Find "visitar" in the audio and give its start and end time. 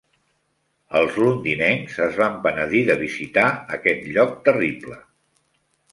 3.05-3.47